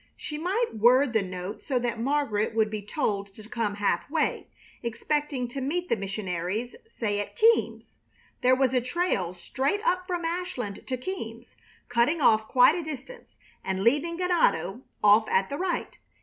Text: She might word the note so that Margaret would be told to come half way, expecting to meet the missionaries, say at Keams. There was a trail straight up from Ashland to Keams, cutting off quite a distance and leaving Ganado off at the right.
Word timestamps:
She 0.17 0.39
might 0.39 0.73
word 0.73 1.13
the 1.13 1.21
note 1.21 1.61
so 1.61 1.77
that 1.77 1.99
Margaret 1.99 2.55
would 2.55 2.71
be 2.71 2.81
told 2.81 3.35
to 3.35 3.47
come 3.47 3.75
half 3.75 4.09
way, 4.09 4.47
expecting 4.81 5.47
to 5.49 5.61
meet 5.61 5.89
the 5.89 5.95
missionaries, 5.95 6.75
say 6.87 7.19
at 7.19 7.35
Keams. 7.35 7.93
There 8.41 8.55
was 8.55 8.73
a 8.73 8.81
trail 8.81 9.35
straight 9.35 9.81
up 9.85 10.07
from 10.07 10.25
Ashland 10.25 10.87
to 10.87 10.97
Keams, 10.97 11.53
cutting 11.87 12.19
off 12.19 12.47
quite 12.47 12.73
a 12.73 12.81
distance 12.83 13.37
and 13.63 13.83
leaving 13.83 14.17
Ganado 14.17 14.81
off 15.03 15.29
at 15.29 15.51
the 15.51 15.57
right. 15.59 15.95